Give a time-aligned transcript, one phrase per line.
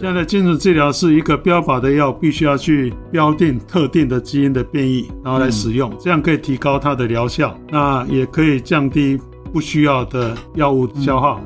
[0.00, 9.18] 现在精准治疗是一个标靶的药，必须要去标定特定的基因的变异，然后来使用，这样可以提高它的疗效，那也可以降低
[9.52, 11.40] 不需要的药物消耗。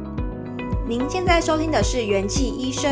[0.87, 2.91] 您现在收听的是元气医生。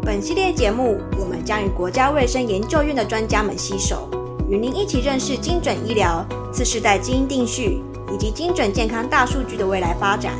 [0.00, 4.08] 本系列节目，我们将与国家卫生研究院的专家们携手，
[4.48, 7.82] 与您一起认识精准医疗、次世代基因定序
[8.14, 10.34] 以及精准健康大数据的未来发展，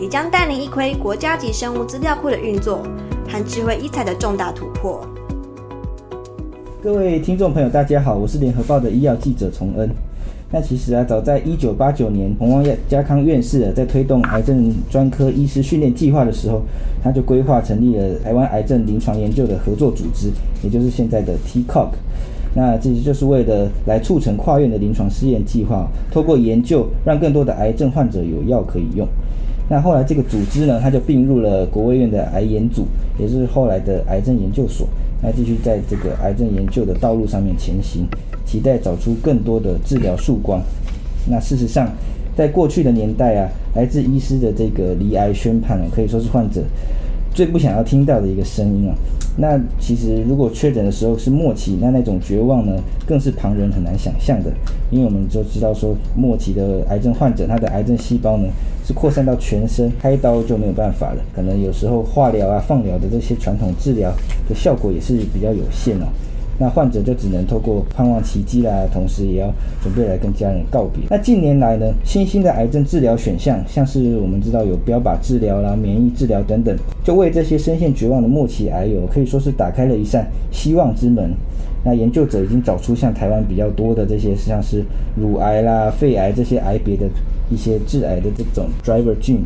[0.00, 2.82] 也将带您一窥国家级生物资料库的运作。
[3.32, 5.00] 和智慧医材的重大突破。
[6.82, 9.88] 各位听众朋友，大家好，我是联合报的医药记者崇恩。
[10.50, 16.60] 那其实啊，早在一九八九年，洪王家康院士啊，在推动癌症专科医师训练计划的时候，
[17.04, 20.32] 他就规划成立了台湾癌症临床研究的合作组织，
[20.64, 21.90] 也就是现在的 TCOG。
[22.52, 29.06] 那这就是为了来促成跨院的临床试验计划，透过研究让更多的癌症患者有药可以用。
[29.70, 32.88] 那后来这个组织呢，它就并入了国卫院的癌研组，
[33.20, 34.88] 也就是后来的癌症研究所，
[35.22, 38.04] 那继续在这个癌症研究的道路上面前行，
[38.44, 40.60] 期待找出更多的治疗曙光。
[41.28, 41.88] 那事实上，
[42.36, 46.64] 在过去的年代啊，来自医师的这个离癌宣判呢，可以说是患者
[47.32, 48.94] 最不想要听到的一个声音啊。
[49.40, 54.52] 那其实如果确诊的时候是末期，那那种绝望呢，更是旁人很难想象的，
[54.90, 58.48] 因为我们就知道说，末期的癌症患者，他的癌症细胞呢，
[58.86, 61.22] 是扩散到全身，开刀就没有办法了。
[61.34, 64.12] 可能有时候化疗啊、放疗的这些传统治疗
[64.46, 66.06] 的效果也是比较有限哦。
[66.60, 69.50] 那患者就只能透过盼望奇迹啦，同时也要
[69.82, 71.02] 准备来跟家人告别。
[71.08, 81.32] 那近年来呢，新兴的癌症治疗选项，像是我们知道有标靶治疗啦、免疫治疗等等，就为这些深陷绝望的末期癌友，可以说是打开了一扇希望之门。
[81.82, 84.84] 那研究者已经找出像台湾比较多的这些，像是
[85.16, 87.06] 乳癌啦、肺癌这些癌别的
[87.50, 89.38] 一些致癌的这种 driver gene，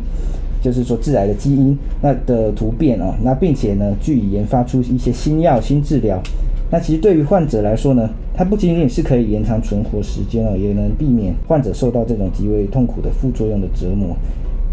[0.61, 6.21] 就是说致癌的基因，那的突变啊，那并且呢，据以研发出一些新药、新治疗。
[6.71, 14.15] 那其实对于患者来说呢，它不仅仅是可以延长存活时间哦，也能避免患者受到这种极为痛苦的副作用的折磨。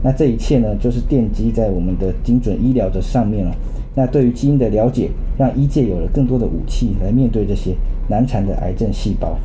[0.03, 3.55] 那这一切呢，就是奠基在我们的精准医疗的上面了。
[3.95, 7.75] 那对于基因的了解，让医界有了更多的武器来面对这些
[8.09, 9.37] 难缠的癌症细胞。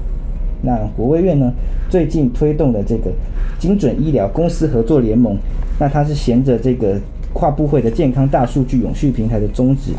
[0.64, 1.52] 那国卫院呢，
[1.90, 3.12] 最近推动的这个
[3.60, 5.38] 精准医疗公司合作联盟，
[5.78, 7.00] 那它是衔着这个
[7.34, 9.92] 跨部会的健康大数据永续平台的宗旨。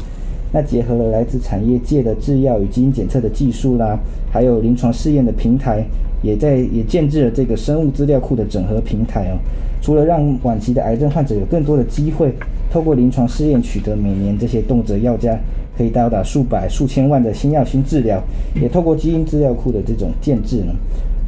[0.50, 3.98] 那结合了来自产业界的制药与基因检测的技术啦，
[4.30, 5.84] 还有临床试验的平台，
[6.22, 9.36] 也在也建置了这个生物资料库的整合平台哦。
[9.82, 12.32] 除了让晚期的癌症患者有更多的机会，
[12.70, 15.38] 透过临床试验取得每年这些动辄药价
[15.76, 18.22] 可以到达数百数千万的新药新治疗，
[18.60, 20.72] 也透过基因资料库的这种建置呢，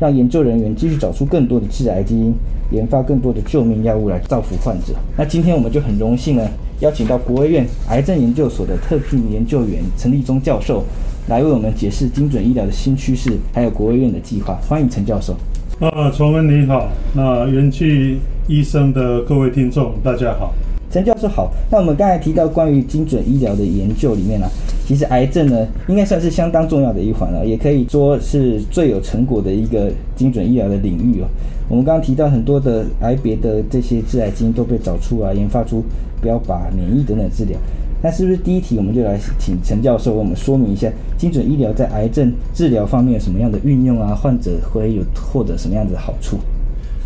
[0.00, 2.34] 让研究人员继续找出更多的致癌基因，
[2.70, 4.94] 研发更多的救命药物来造福患者。
[5.16, 6.48] 那今天我们就很荣幸呢。
[6.80, 10.82] 邀请到国卫院癌症研究所的特聘研究员陈立忠教授，
[11.28, 14.58] 来为我们解释精准医疗的新趋势，还有国卫院的计划。
[14.66, 15.36] 欢迎陈教授。
[15.78, 18.18] 啊，崇文你好，那元气
[18.48, 20.54] 医生的各位听众大家好。
[20.91, 21.52] 陈教授好。
[21.70, 24.50] 那我们刚才提到关于精准医疗的研究里面呢、啊，
[24.86, 31.28] 其实癌症呢应该算是相当重要的一环了，也可以说是最有成果的一个精准医疗的领域哦。
[31.70, 35.82] 我们刚刚提到很多的癌别的这些致癌基因都被找出啊，研发出。
[36.22, 37.58] 标靶、免疫等等治疗，
[38.03, 40.86] 那是不是第一题我们就来请陈教授为我们说明一下
[41.16, 44.14] 精准医疗在癌症治疗方面有什么样的运用啊？
[44.14, 46.36] 患者会有获得什么样的好处？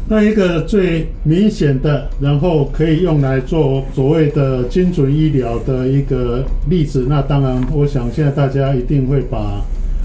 [0.08, 9.64] 那一个最明显的，然后可以用来做所谓的精准医疗的一个例子，那当然，我想现在大家一定会把。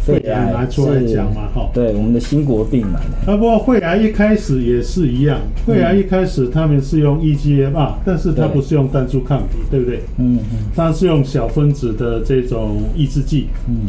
[0.09, 2.99] 肺癌拿出来讲嘛，哈，对，我们的新国病嘛。
[3.25, 9.99] 啊，不过肺癌一开始也是一样，肺癌一开始他们是用 EGFR，但是它不是用单株抗体，对不对？
[10.17, 13.47] 嗯嗯，它是用小分子的这种抑制剂。
[13.67, 13.87] 嗯，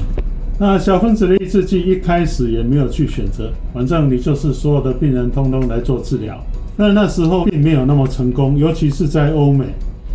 [0.59, 6.39] 那小分子的抑制剂一开始也没有去选择，反正你就是所有的病人通通来做治疗。
[6.77, 9.65] 那那时候并没有那么成功，尤其是在欧美。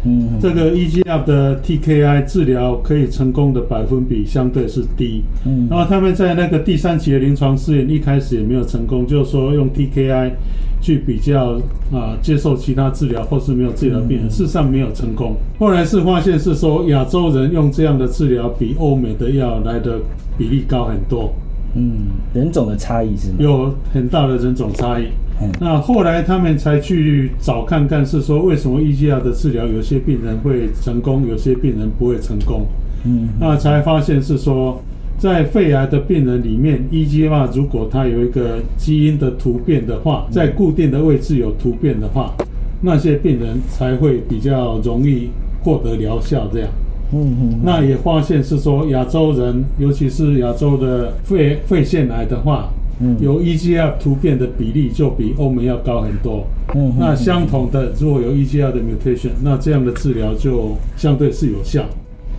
[0.06, 5.24] 嗯，这个 EGFR 的 TKI 治疗可以成功的百分比相对是低。
[5.46, 10.32] 嗯，然后他们在那个第三期的临床试验一开始也没有成功，就是说用 TKI
[10.79, 11.59] 去比较
[11.91, 15.35] 啊，接受其他治疗或是没有治疗病人，事实上没有成功。
[15.58, 20.00] 后来是发现是说亚洲人用这样的治疗比欧美的药来的
[20.38, 21.34] 比例高很多。
[21.78, 21.91] 嗯，
[22.34, 23.35] 人种的差异是吗？
[23.40, 25.08] 有很大的人种差异。
[25.41, 32.66] 嗯，那后来他们才去找看看，是说为什么 EGFR 的治疗有些病人会成功，有些病人不会成功。
[33.03, 34.82] 嗯，那才发现是说，
[35.17, 42.34] 在肺癌的病人里面，EGFR 如果它有一个基因的突变的话，在固定的位置有突变的话，
[42.81, 45.29] 那些病人才会比较容易
[45.64, 46.47] 获得疗效。
[46.53, 46.70] 这样。
[47.14, 52.70] 嗯嗯，那也发现是说亚洲人，尤其是亚洲的肺肺腺癌的话，
[53.00, 56.46] 嗯，有 EGFR 突变的比例就比欧美要高很多。
[56.74, 61.84] 嗯，那相同的，如果有 EGFR 的 mutation，那这样的治疗就相对是有效。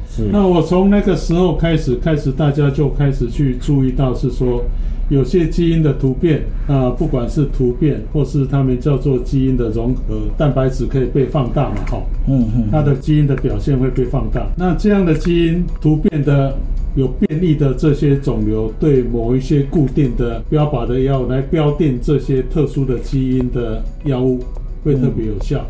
[0.08, 0.24] 是。
[0.32, 4.62] 那我从那个时候开始，开始大家就开始去注意到是说。
[5.08, 11.76] 有些基因的突变啊，不管是突变或是他们叫做基因的融合，蛋白质可以被放大嘛？
[11.88, 14.44] 哈，嗯嗯，它的基因的表现会被放大。
[14.56, 16.52] 那这样的基因突变的
[16.96, 24.40] 有便利的这些肿瘤，对某一些固定的标靶的药物来标定这些特殊的基因的药物
[24.82, 25.64] 会特别有效，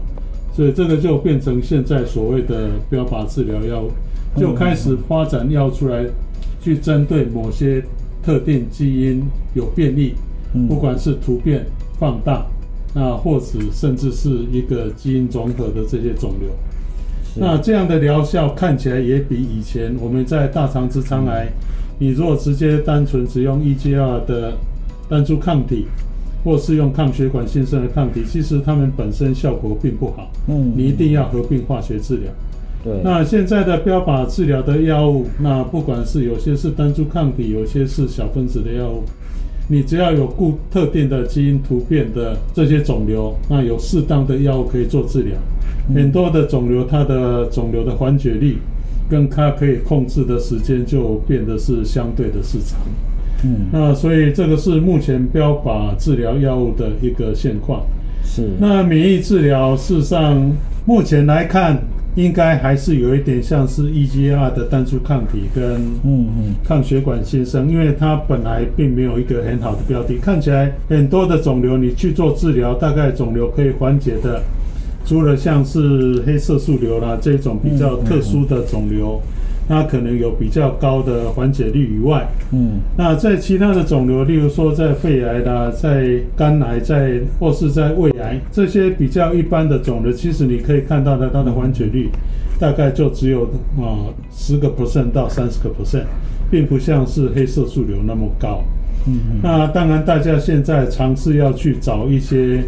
[0.55, 3.91] 所以这个就变成现在所谓的标靶治疗药物，
[4.41, 6.07] 就开始发展药出来，
[6.63, 7.85] 去针对某些。
[8.23, 9.23] 特定基因
[9.55, 10.13] 有变异，
[10.67, 11.65] 不管是突变、
[11.97, 12.45] 放大，
[12.93, 16.51] 那或者甚至是一个基因融合的这些肿瘤，
[17.39, 21.47] 那这样的疗效看起来也比以前我们在大肠直肠癌，
[21.99, 24.53] 你如果直接单纯只用 EGFR 的
[25.09, 25.87] 单株抗体，
[26.45, 30.31] 或是用抗血管新生的抗体，其实它们本身效果并不好。
[30.49, 32.33] 嗯，你一定要合并化学治疗。
[32.85, 39.03] 对，那现在的标靶治疗的药物，那不管是有些是单株抗体，有些是小分子的药物，
[39.69, 45.37] 你只要有固特定的基因突变的这些肿瘤，那有适当的药物可以做治疗。
[45.89, 48.59] 嗯、很多的肿瘤，它的肿瘤的缓解率
[49.09, 52.79] 跟它可以控制的时间就变得是相对的是长。
[53.45, 57.83] 嗯，那所以这个是目前标靶治疗药物的一个现况。
[58.25, 60.53] 是，那免疫治疗事实上
[60.85, 61.83] 目前来看。
[62.17, 70.17] 应该还是有一点像是 EGFR 的单株抗体跟嗯嗯抗血管新生，因为它本来并没有一个很好的标的。
[70.19, 74.43] 看起来很多的肿瘤你去做治疗，大概肿瘤可以缓解的，
[75.05, 79.21] 除了像是黑色素瘤啦这种比较特殊的肿瘤。
[79.69, 92.09] 它可能有比较高的缓解率以外，嗯，那在其他的肿瘤，例如说在肺癌啦，在肝癌，在或是在胃癌这些比较一般的肿瘤，其实你可以看到的它的缓解率
[92.61, 93.45] 大概就只有
[93.79, 96.05] 啊十个 percent 到三十个 percent，
[96.51, 98.63] 并不像是黑色素瘤那么高。
[99.07, 102.63] 嗯，那当然大家现在尝试要去找一些。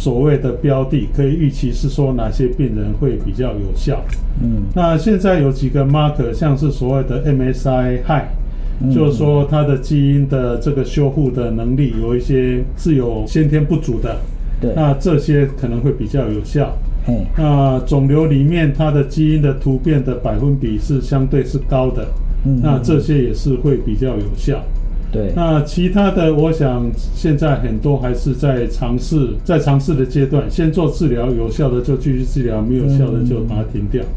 [0.00, 4.02] 所谓的标的可以预期是说哪些病人会比较有效？
[4.42, 8.24] 嗯，那现在有几个 marker，像是所谓的 MSI high，
[8.80, 14.16] 嗯，就是说它的基因的这个修复的能力有一些是有先天不足的，
[14.58, 16.74] 对，那这些可能会比较有效。
[17.06, 22.06] 嗯，那肿瘤里面它的基因的突变的百分比是相对是高的，
[22.46, 24.62] 嗯，那这些也是会比较有效。
[25.12, 34.00] 对，那其他的，我想现在很多还是在尝试，在尝试的阶段，先做治疗，有效的就继续治疗，没有效的就把它停掉。
[34.04, 34.08] 嗯、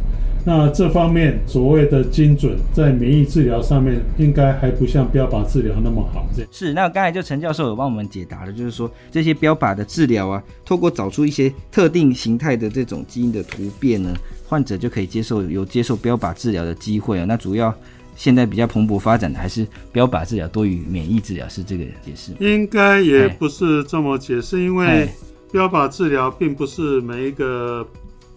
[0.46, 6.28] 那这方面所谓的精准，在免疫治疗上面，应该还不像标靶治疗那么好。
[6.52, 14.14] 是，那刚才就陈教授有帮我们解答了，就是说这些标靶的治疗啊，透过找出一些特定形态的这种基因的突变呢，
[14.48, 17.26] 患者就可以接受有接受标靶治疗的机会啊。
[17.28, 17.74] 那主要。
[18.16, 22.32] 现在比较蓬勃发展的还是标靶治疗多于免疫治疗，是这个解释？
[22.40, 25.10] 应该也不是这么解释，因为
[25.52, 27.88] 标靶治疗并不是每一个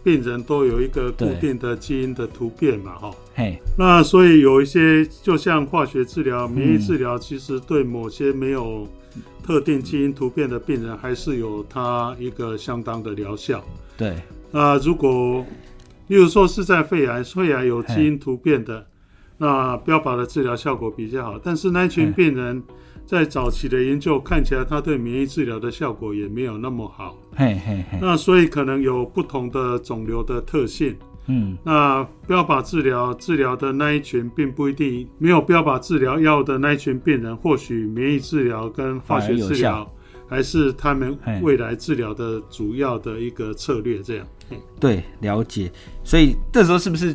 [0.02, 3.10] 病人都有一个固定的基因的突变嘛，哈。
[3.34, 8.88] 嘿，那所以有一些就像化学治疗、免疫治疗，其实对某些没有
[9.44, 13.62] 特定基因突变的病人，还是有它一个相当的疗效。
[13.96, 14.16] 对，
[14.50, 15.44] 那如果
[16.08, 18.86] 例如说是在肺癌，肺癌有基因突变的。
[19.38, 22.62] 那标靶的治疗效果比较好，但是那一群病人
[23.04, 27.16] 在早期的研究看起来，他对免疫治疗的效果也没有那么好。
[27.34, 27.98] 嘿嘿嘿。
[28.00, 30.96] 那所以可能有不同的肿瘤的特性。
[31.26, 31.56] 嗯。
[31.62, 39.86] 那标靶治疗治疗的那一群，并不一定没有标靶治疗药的那一群病人，或许免疫治疗跟化学治疗
[40.26, 44.02] 还是他们未来治疗的主要的一个策略。
[44.02, 44.26] 这样。
[44.80, 45.70] 对，了解。
[46.02, 47.14] 所以这时候是不是？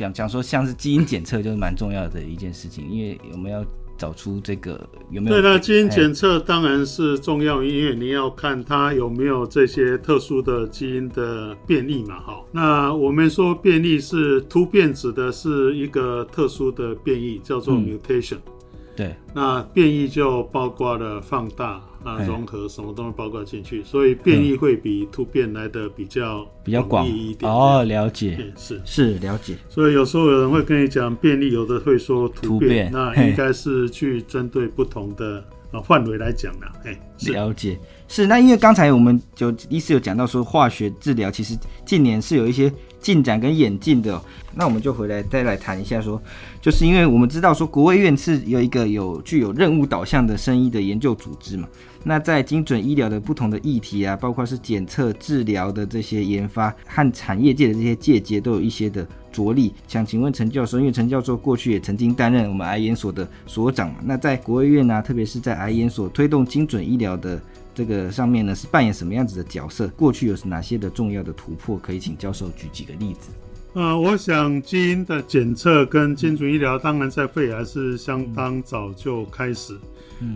[0.00, 3.62] 讲讲说，像是基因检测就是蛮重要的一件事情，因为我们要
[3.98, 4.80] 找出这个
[5.10, 5.36] 有没有。
[5.36, 12.18] 对那，基因检测当然是重要，因为你要看它有没有这些特殊的基因的变异嘛。
[12.20, 18.36] 哈，那我们说变异是突变，指的是一个特殊的变异，叫做 mutation。
[18.36, 18.52] 嗯
[19.00, 27.08] 对，那变异就包括了放大啊、融合，什么都能包括进去，所以变异会比突变来的比较比较广。
[27.08, 27.50] 一点。
[27.50, 28.78] 哦，了解，是。
[28.84, 29.56] 是了解。
[29.70, 35.42] 所以有时候有人会跟你讲变异，有的会说突变，那应该是去针对不同的
[35.72, 36.66] 啊范围来讲的。
[36.84, 37.00] 哎，
[37.32, 44.20] 了解，是那因为刚才我们就医师有讲到说，化学治疗其实近年是有一些进展跟演进的。
[44.54, 46.20] 那我们就回来再来谈一下说，
[46.60, 51.68] 就是因为我们知道说国卫院是有一个有具有任务导向的生医的研究组织嘛。
[52.02, 59.72] 那在精准医疗的不同的议题啊，包括是检测、治疗的这些研发和产业界的这些介接，都有一些的着力。
[59.86, 67.40] 想请问陈教授，因为陈教授过去也曾经担任我们癌研所的所长嘛，那在国卫院呢、啊，特别是在癌研所推动精准医疗的
[67.74, 69.88] 这个上面呢，是扮演什么样子的角色？
[69.88, 71.78] 过去有哪些的重要的突破？
[71.78, 73.30] 可以请教授举几个例子？
[73.74, 79.78] 呃，我想基因的检测跟精准医疗，当然在肺癌是相当早就开始。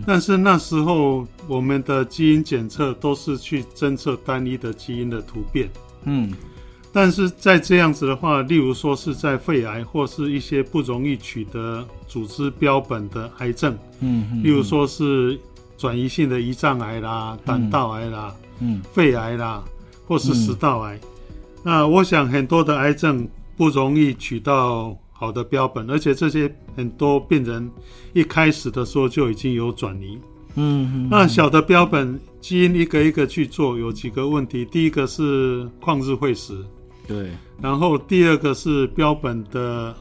[0.03, 5.69] 但是那时候我们的基因检测都是去侦测单一的基因的突变，
[6.05, 6.33] 嗯，
[6.91, 15.39] 但是在这样子的话，例如说是在肺癌或是一些不容易取得组织标本的癌症，嗯，例如说是
[15.77, 19.63] 转移性的胰脏癌啦、胆道癌啦、嗯，肺癌啦，
[20.07, 20.99] 或是食道癌，
[21.63, 23.27] 那我想很多的癌症
[23.57, 24.97] 不容易取到。
[25.17, 27.71] 好的标本，而且这些很多病人
[28.11, 30.19] 一开始的时候就已经有转移。
[30.55, 34.65] 嗯，嗯，那小的标本基因一个一个去做，有几个问题。
[34.65, 36.61] 第一个是旷日费时，
[37.07, 37.31] 对。
[37.61, 39.95] 然后第二个是标本的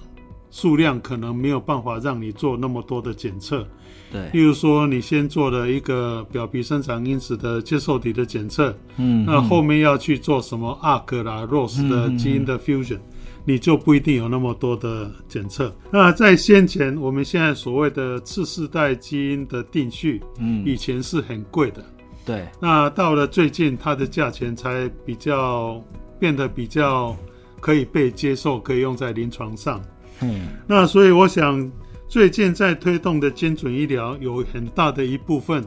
[0.55, 3.67] 数量可能没有办法让你做那么多的检测，
[4.13, 4.31] 对。
[4.33, 13.01] 例如说，你先做了一个表皮生长因子的接受体的检测，嗯，嗯，那后面要去做什么 ARK 啦、ROS 的基因的 fusion。
[13.45, 15.75] 你就不一定有那么多的检测。
[15.91, 21.85] 那在先前，我们现在所谓的次世代基因的定序，嗯，以前是很贵的，
[22.25, 22.49] 对。
[22.61, 25.83] 那到了最近，它的价钱才比较
[26.21, 27.15] 变得比较
[27.61, 29.83] 可以被接受，可以用在临床上。
[30.21, 30.49] 嗯。
[30.67, 31.71] 那所以我想，
[32.09, 35.65] 最近在推动的精准医疗，有很大的一部分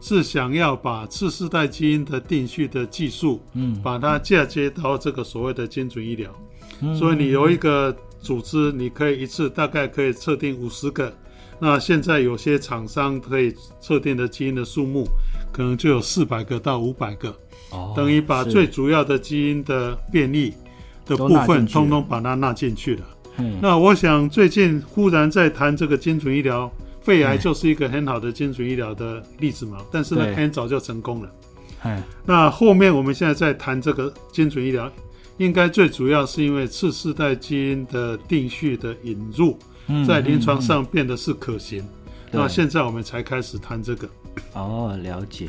[0.00, 6.30] 是想要把次世代基因的定序的技术，嗯，把它嫁接到这个所谓的精准医疗。
[6.98, 11.12] 所以你有一个组织，你可以一次大概可以测定五十个。
[11.58, 15.06] 那现在有些厂商可以测定的基因的数目，
[15.52, 17.36] 可能就有四百个到五百个。
[17.70, 20.54] 哦，等于把最主要的基因的变异
[21.04, 23.02] 的部分，通通把它纳进去了。
[23.40, 26.70] 嗯，那我想最近忽然在谈这个精准医疗，
[27.00, 29.78] 肺癌就是一个很好的精准医疗的例子嘛。
[29.90, 31.30] 但是呢，很早就成功了。
[31.82, 34.90] 哎，那后面我们现在在谈这个精准医疗。
[35.38, 39.58] 应该最主要是因为次世代基因的定序的引入，
[40.06, 41.82] 在临床上变得是可行，
[42.30, 44.06] 那现在我们才开始谈这个。
[44.52, 45.48] 哦，了解。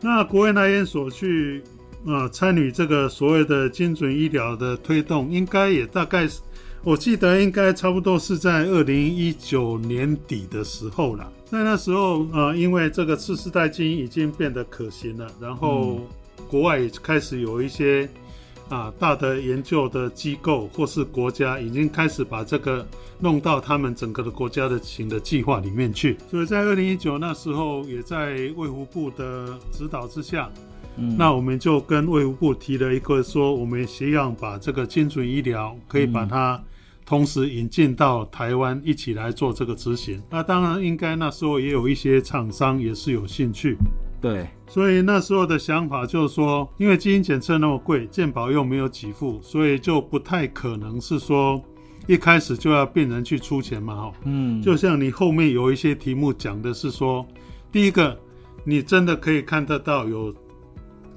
[0.00, 1.60] 那国卫那研所去
[2.06, 6.38] 啊参与这个所谓的精准医疗的推动，应该也大概是，
[6.86, 11.32] 我记得应该差不多是在二零一九年底的时候了。
[11.44, 15.98] 在那时候呃，因为这个次世代基因已经变得可行了，然后
[16.46, 18.08] 国外也开始有一些。
[18.68, 22.84] 啊，大的研究的机构或是国家已经开始把这个
[23.20, 26.16] 弄到他们整个的国家的型的计划里面去。
[26.28, 30.50] 所以在二零一九那时候，也在卫福部的指导之下，
[30.96, 36.60] 嗯，那我们就跟卫福部提了一个说，我们希望把这个精准医疗可以把它
[37.06, 40.20] 同时引进到台湾一起来做这个执行。
[40.28, 43.78] 那当然，应该那时候也有一些厂商也是有兴趣。
[44.20, 51.62] 对，所以那时候的想法就是说，因为基因检测那么贵，健保又没有给付，所以就不太可能是说
[52.08, 54.12] 一开始就要病人去出钱嘛，哈。
[54.24, 57.24] 嗯，就像你后面有一些题目讲的是说，
[57.70, 58.18] 第一个，
[58.64, 60.34] 你真的可以看得到有。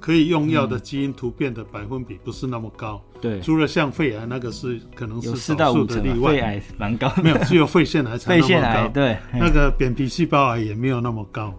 [0.00, 11.54] 可以用药的基因突变的百分比不是那么高，对，除了像肺癌那个是可能是少数的例外，肺癌蛮高，没有，只有肺腺癌才那么高，肺腺癌对，那个扁皮细胞癌也没有那么高，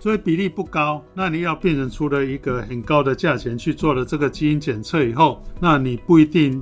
[0.00, 1.02] 所以比例不高。
[1.14, 6.60] 那你要病人出了一个很高的价钱去做了这个基因检测以后，那你不一定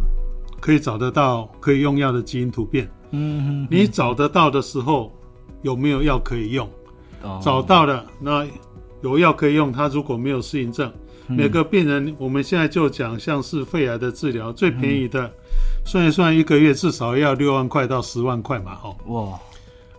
[0.61, 5.13] 可以找得到可以用药的基因突变，嗯，你找得到的时候
[5.63, 6.71] 有没有药可以用？
[7.43, 8.47] 找到了，那
[9.03, 10.93] 有药可以用，他如果没有适应症。
[11.27, 15.31] 每个病人，我们现在就讲，像是肺癌的治疗，最便宜的，
[15.87, 18.97] 算一算，一个月至少要六万块到十万块嘛，吼。
[19.07, 19.39] 哇，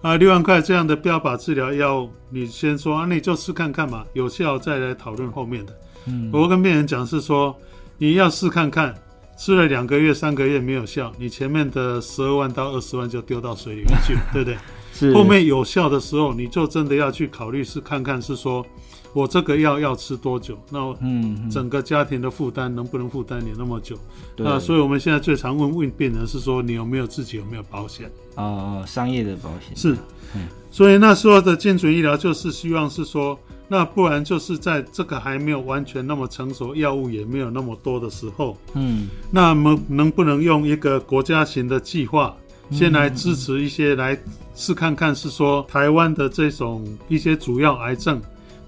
[0.02, 5.74] 啊，六万块这样的标靶治疗，要你先说，啊，你就试看看嘛，有效再来讨论后面的。
[6.06, 7.56] 嗯，我跟病人讲是说，
[7.98, 8.94] 你要试看看，
[9.36, 14.58] 吃了两个月、三个月没有效，你前面的十二万到二十万就丢到水里面去了，对不对？
[14.94, 15.12] 是。
[15.12, 18.64] 后面有效的时候，你就真的要去考虑，是看看是说。
[19.16, 20.58] 我这个药要吃多久？
[20.70, 23.98] 那嗯，整个家庭的负担能不能负担你那么久？
[24.36, 28.12] 那所以我们现在最常问问病人是说，你有没有自己有没有保险？
[28.36, 29.94] 哦，商业的保险是。
[30.36, 42.36] 嗯，所以那时候的精准医疗就是希望是说，那不然就是在这个还没有完全那么成熟，药物也没有那么多的时候，嗯，那么能不能用一个国家型的计划，
[42.70, 44.22] 先来支持一些来
[44.56, 48.22] 试看看，是说台湾的这种一些主要癌症。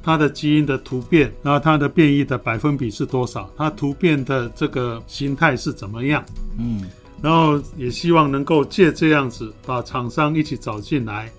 [0.08, 3.52] 它的基因的突变，然后它的变异的百分比是多少？
[3.58, 6.24] 它突变的这个形态是怎么样？
[6.58, 6.86] 嗯，
[7.22, 11.30] 然后也希望能够借这样子把厂商一起找进来。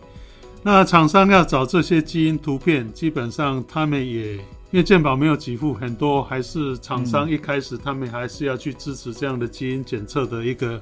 [0.62, 10.78] 那厂商要找这些基因突变，基本上他们也因为健保没有给付，很多还是厂商一开始他们还是要去支持这样的基因检测的一个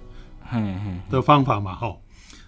[1.09, 1.95] 的方法嘛，哈。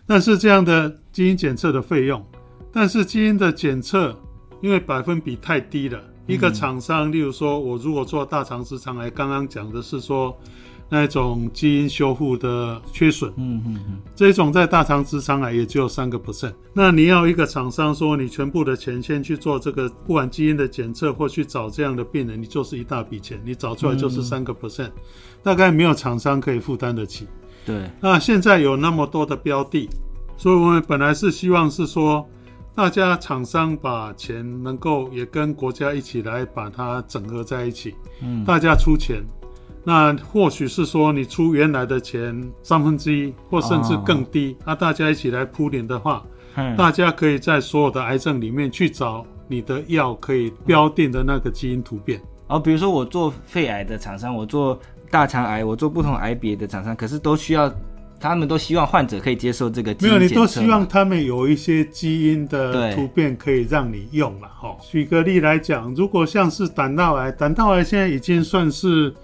[0.04, 2.26] 但是这样的基因检测的费用，
[2.72, 4.18] 但是基因的检测。
[4.60, 10.36] 因为百分比太低了，一个厂商，例如说，我如果做大肠直肠癌，刚刚讲的是说，
[10.90, 16.54] 那种基因修复的缺损，嗯嗯嗯，这种在大肠直肠癌也只有三个 percent。
[16.72, 24.90] 那你要一个厂商说，你全部的钱先去做这个，不管基因的检测或去找这样的病人，你就是一大笔钱，你找出来就是三个 percent，
[25.42, 27.26] 大概没有厂商可以负担得起。
[27.64, 29.88] 对，那现在有那么多的标的，
[30.36, 32.28] 所以我们本来是希望是说。
[32.78, 37.92] 大家厂商把钱能够也跟国家一起来把它整合在一起，
[38.22, 39.20] 嗯，大家出钱，
[39.82, 52.22] 那或许是说你出原来的钱三分之一，或甚至更低，那、哦啊、大家一起来铺点的话，嗯，大家可以在所有的癌症里面去找你的药可以标定的那个基因突变。
[52.46, 54.78] 哦，比如说我做肺癌的厂商，我做
[55.10, 57.68] 大肠癌，我做不同癌别的厂商，可是都需要。
[58.20, 60.12] 他们都希望患者可以接受这个基因。
[60.12, 64.76] 没有，你都希望他们有一些基因的突变可以让你用了哈。
[64.80, 69.14] 举个例来讲，如果像是胆道癌，胆道癌现在已经算是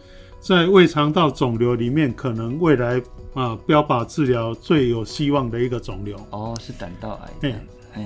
[0.40, 3.02] 在胃肠道肿瘤里面，可能未来
[3.34, 6.16] 啊标靶治疗最有希望的一个肿瘤。
[6.30, 7.30] 哦，是胆道癌。
[7.40, 7.54] 对，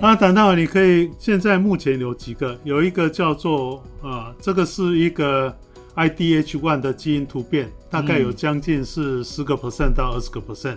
[0.00, 2.58] 那胆道癌你可以现在目前有几个？
[2.64, 5.54] 有一个叫做啊，这个是一个。
[5.98, 10.76] IDH1 的基因突变大概有将近是十个 percent 到二十个 percent，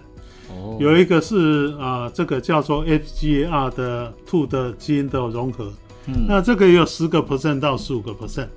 [0.50, 5.72] 哦，有一个是啊、呃，这个叫做 FGFR 的 two 的基因的融合，
[6.08, 8.48] 嗯，那这个也有十个 percent 到十五个 percent，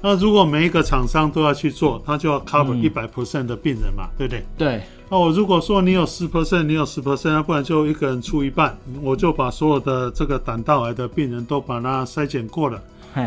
[0.00, 4.46] 那如果每一个厂商都要去做，他就要 cover 一百 percent 的病人嘛，嗯、对不对？
[4.56, 4.82] 对。
[5.10, 12.80] 那我如果说你有十 percent，你有十 percent，要不然就一个人出一半，我就把所有的这个胆道癌的病人都把它筛检过了。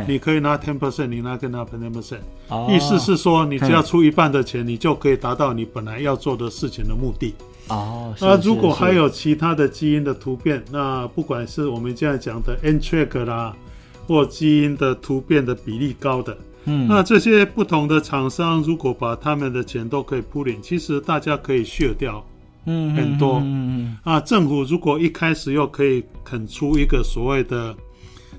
[0.08, 2.20] 你可以拿 ten percent，你拿跟他 ten percent，
[2.70, 7.34] 意思是说，你只要出一半的钱，你就可以达到你本来要做的事情的目的。
[7.68, 13.56] 哦，那如果还有其他的基因的突变，那不管是我们现在讲的 NTRK 啦，
[14.08, 22.26] 或基因的突变的比例高的，嗯，那这些不同的厂商如果把他们的钱都可以 pool in，其实大家可以 share 掉，
[22.66, 27.76] 嗯，很多，嗯嗯，啊，政府如果一开始又可以肯出一个所谓的。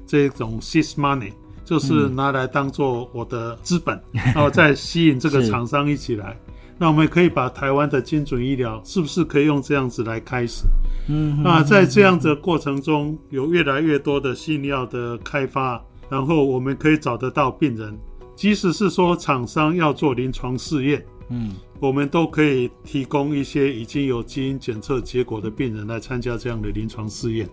[0.05, 1.33] 这种 seed money
[1.64, 6.37] 就是拿来当做我的资本，嗯、然后再吸引这个 厂商一起来。
[6.79, 10.64] 那我们可以把台湾的精准医疗是不是可以用这样子来开始？
[11.09, 17.96] 嗯，那在这样的过程中，有越来越多的新药的开发，然后我们可以找得到病人，
[18.35, 27.48] 即使是说厂商要做临床试验，嗯，我们都可以提供一些已经有基因检测结果的病人来参加这样的临床试验。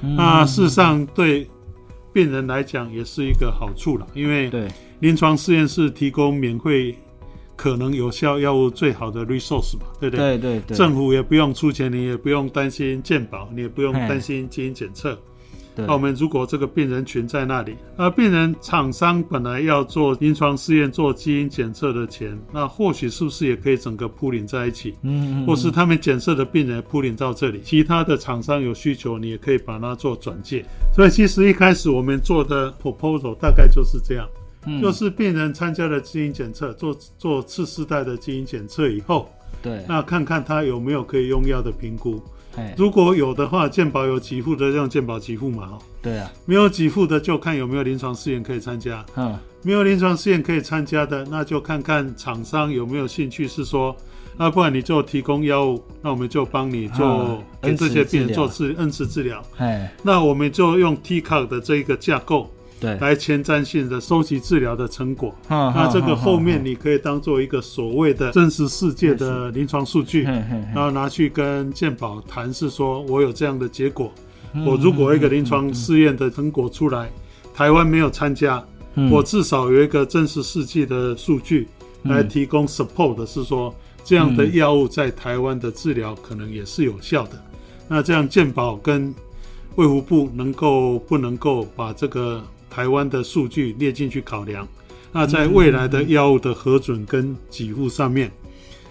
[0.00, 1.48] 那事实上对。
[2.12, 4.50] 病人来讲也是一个好处了，因为
[5.00, 6.96] 临床试验室提供免费、
[7.54, 10.38] 可能有效药物最好的 resource 嘛，对不对？
[10.38, 10.76] 对对对。
[10.76, 15.18] 政府也不用出钱，你也不用担心健保，你也不用担心基因检测。
[15.86, 24.94] 那我们如果这个病人群在那里，那病人厂商本来要做临床试验、做基因检测的钱，那或许是不是也可以整个铺领在一起？
[25.02, 30.64] 嗯，或是他们检测的病人铺领到这里，其他的厂商有需求，你也可以把它做转介。
[30.94, 34.28] 所以其实一开始我们做的 proposal 大概就是这样，
[34.66, 39.30] 嗯，就是病人参加了基因检测，做做次世代的基因检测以后，
[39.62, 42.22] 对，那看看他有没有可以用药的评估。
[42.76, 45.78] 如果有的话，健保有给付的，用健保给付嘛，哦。
[46.02, 46.30] 对啊。
[46.46, 49.04] 没有给付的，就看有没有临床试验可以参加。
[49.16, 49.38] 嗯。
[49.62, 53.96] 没有临床试验可以参加的，那就看看厂商有没有兴趣，是说，
[54.36, 59.42] 那不然你就提供药物，那我们就帮你做跟这些病人做治恩赐治疗。
[59.56, 59.92] 哎。
[60.02, 62.48] 那我们就用 TCOG 的这一个架构。
[62.80, 74.12] 对，来前瞻性的收集治疗的成果，那这个后面你可以当做一个所谓的真实世界的临床数据，然后拿去跟健保谈，是说我有这样的结果，
[74.64, 77.10] 我如果一个临床试验的成果出来，
[77.52, 78.64] 台湾没有参加，
[79.10, 81.66] 我至少有一个真实世界的数据
[82.04, 87.42] 来提供 support，是说这样的药物在台湾的治疗可能也是有效的，
[87.88, 89.12] 那这样健保跟
[89.74, 92.42] 卫福部能够不能够把这个
[92.78, 94.64] 台湾的数据列进去考量？
[95.10, 98.30] 那在未来的药物的核准跟给付上面。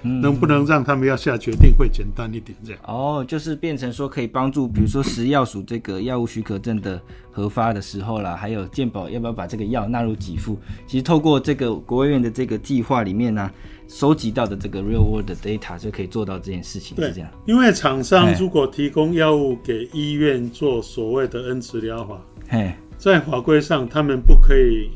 [0.04, 2.58] 能不能让他们要下决定会简单一点？
[2.63, 10.58] 这样哦，就是变成说可以帮助，比如说食药署这个药物许可证的核发的时候啦，还有健保要不要把这个药纳入给付？
[10.86, 13.54] 其实透过这个国卫院的这个计划里面呢、啊，
[13.88, 16.95] 收集到的这个 real world data 就可以做到这件事情。
[16.95, 17.30] 对，是这样。
[17.45, 22.71] 因为厂商如果提供药物给医院做所谓的恩赐疗法，嘿，
[23.08, 24.91] 在法规上他们不可以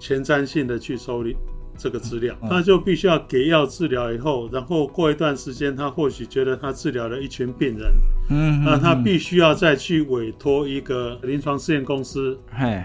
[0.00, 1.36] 前瞻性的去收理。
[1.76, 7.92] 这个资料，他就必须要给药治疗以后，然后过一段时间，他或许觉得他治疗了一群病人，
[8.30, 12.38] 嗯，那他必须要再去委托一个临床试验公司，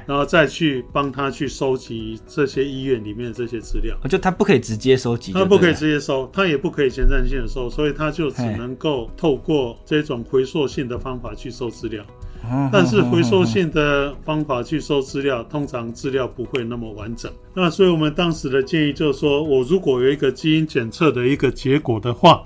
[0.07, 3.95] 然后再去帮他去收集这些医院里面的这些资料。
[4.09, 12.03] 就他不可以直接收集，他不可以直接收，他也不可以前瞻性的收，所以他就只能够透过这种回溯性的方法去收资料。
[12.71, 17.31] 但是回收性的方法去收资料，通常资料不会那么完整。
[17.53, 22.43] 那所以我们当时的建议就是说，我如果有一个基因检测的一个结果的话，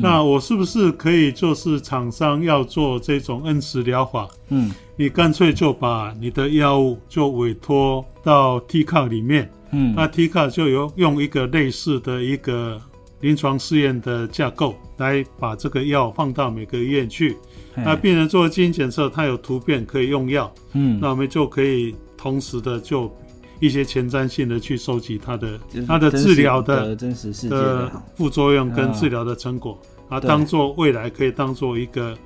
[0.00, 4.28] 那我是不是可以就是厂商要做这种恩赐疗法？
[4.48, 12.80] 嗯，你干脆就把你的药物就委托到 TCOG 里面，嗯，那 TCOG 就有用一个类似的一个
[13.20, 17.36] 临床试验的架构来把这个药放到每个医院去。
[17.76, 23.12] 那病人做基因检测，他有突变可以用药，嗯，那我们就可以同时的就
[23.60, 32.16] 一些前瞻性的去收集他的他的治疗的真实世界的副作用跟治疗的成果，啊，当做未来可以当做一个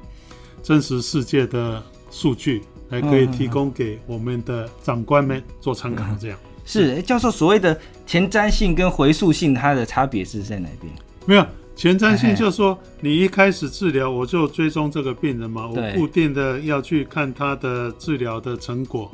[0.63, 6.05] 真实世界的数据，来可以提供给我们的长官们做参考。
[6.21, 10.93] 这样是教授所谓的前瞻性跟回溯性，它的差别是在哪边？
[11.25, 11.47] 没有。
[11.79, 19.09] 前瞻性就是说，你一开始治疗，我就追踪这个病人嘛，我固定的要去看他的治疗的成果。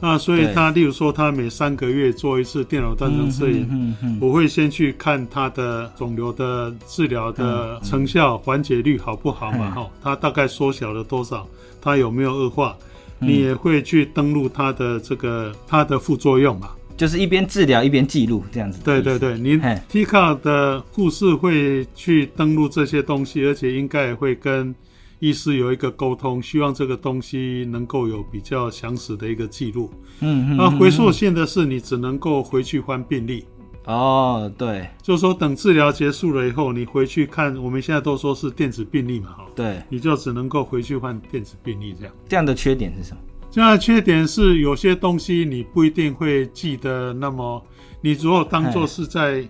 [0.00, 9.70] 那所以他，例如说，他每三个月做一次电脑断层摄影，我会先去看他的肿瘤的治疗的成效、缓解率好不好嘛？
[9.70, 11.46] 哈，他大概缩小了多少？
[11.80, 12.76] 他有没有恶化？
[13.20, 16.70] 你也会去登录他的这个他的副作用嘛？
[17.00, 18.78] 就是一边治疗一边记录这样子。
[18.84, 19.58] 对对对，您
[19.90, 24.74] TCOG 的护士会去登录这些东西，而且应该也会跟
[25.18, 29.90] 医师有一个沟通，希望这个东西能够有比较详实的一个记录。
[30.20, 30.56] 嗯嗯。
[30.58, 33.46] 那回溯性的是，你只能够回去翻病历。
[33.86, 39.46] 哦，对，就是说等治疗结束了以后，你回去看，我们现在都说是电子病历嘛，哈。
[39.56, 39.82] 对。
[39.88, 42.14] 你就只能够回去换电子病历这样。
[42.28, 43.22] 这样的缺点是什么？
[43.50, 47.60] 现在缺点是有些东西你不一定会记得那么，
[48.00, 49.44] 你如果当做是在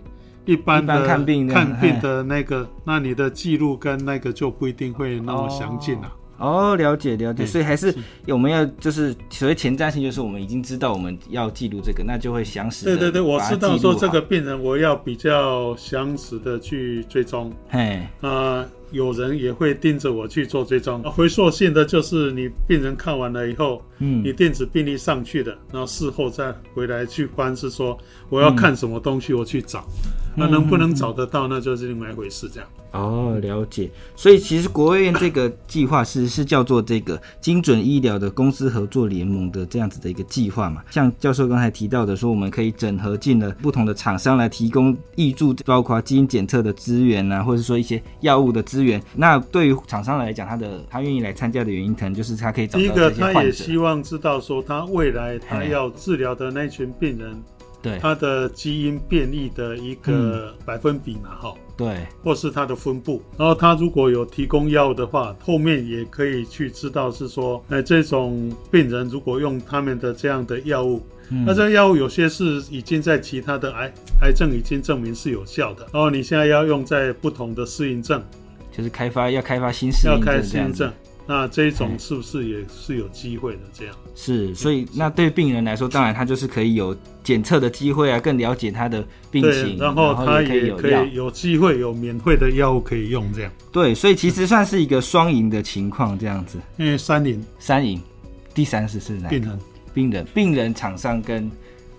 [0.46, 6.10] 一般的看病看病的那个，那你的记录跟那个就不一定会那么详尽了。
[6.40, 7.94] 哦，了解了解，所以还是
[8.26, 12.86] 我们要就是所谓前瞻性，就是我们已经知道我们要记录这个，那就会详实。
[12.86, 17.52] 对对对，我知道说这个病人我要比较详实的去追踪。
[17.68, 18.66] 嘿，啊。
[18.92, 21.00] 有人也会盯着我去做追踪。
[21.04, 27.96] 回溯性的就是你病人看完了以后，嗯，你电子病历上去的，然后事后再回来去翻，是说
[28.28, 29.84] 我要看什么东西，我去找，
[30.34, 32.48] 那能不能找得到，那就是另外一回事。
[32.48, 32.68] 这样。
[32.92, 33.88] 哦，了解。
[34.16, 40.82] 所以其实国务院这个计划是是叫做这个精准医疗的公司合作联盟的这样子的一个计划嘛。
[40.90, 49.00] 像教授刚才提到的，说我们可以整合进了不同的厂商来提供益助，包括基因检测的资源啊，或者说一些药物的资源。
[49.14, 52.80] 那对于厂商来讲，他的他愿意来参加的原因，可能就是他可以找到。
[52.80, 57.40] 第一个，他也希望知道说，他未来他要治疗的那群病人，
[57.82, 57.98] 对。
[57.98, 61.54] 它的基因变异的一个百分比嘛，哈。
[61.76, 73.90] 对，或是它的分布，然后它如果有提供药的话，后面也可以去知道是说，哎，这种病人如果用他们的这样的药物，嗯、那这药物有些是已经在其他的癌
[74.20, 78.22] 癌症已经证明是有效的，然后你现在要用在不同的适应症，
[78.70, 80.92] 就是开发要开发新适应症，要开适应症。
[81.30, 83.60] 那这一种是不是也是有机会的？
[83.72, 93.52] 这样是，所以那对病人来说，当然他就是可以有检测的机会啊，更了解他的病情，然后他也可以有机会有免费的药物可以用，这样。
[93.70, 96.58] 对，所以其实算是一个双赢的情况，这样子。
[96.78, 98.02] 因为三赢，三赢，
[98.52, 99.28] 第三是是哪？
[99.28, 99.58] 病人，
[99.94, 101.48] 病人，病人，厂商跟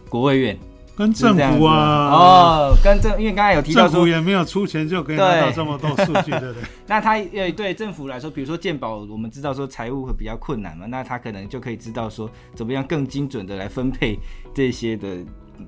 [0.09, 0.59] 国卫院。
[1.01, 6.63] 跟政府啊，哦，跟政，因为刚才有提到说，政府也没有出钱就可以拿到这么多数据，对不对？
[6.85, 14.19] 那他呃，对政府来说，比如说健保，我们知道说财务会比较困难嘛，那他可能就可以知道说，怎么样更精准的来分配
[14.53, 15.17] 这些的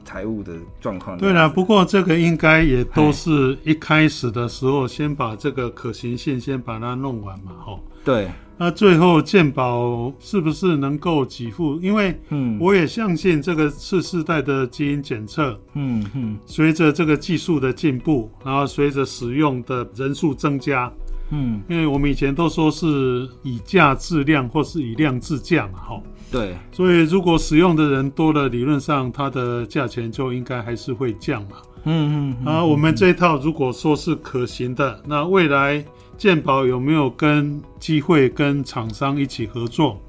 [0.06, 1.18] 财务的状况。
[1.18, 7.80] 对了，不过这个应该也都是一开始的时候先把这个可行性先把它弄完嘛，哈。
[8.04, 8.30] 对。
[8.56, 11.80] 那最后健保是不是能够给付？
[11.82, 20.90] 因为，嗯，我也相信这个次世代的基因检测，嗯嗯，随着这个技术的进步，然后随着使用的人数增加，
[21.32, 35.84] 嗯，因为我们以前都说是以价质量或是以量制价嘛，哈，对，所以如果使用的人多了，理论上它的价钱就应该还是会降嘛，嗯嗯，啊，我们这一套如果说是可行的，那未来。
[36.18, 40.02] 健保有没有跟机会跟厂商一起合作，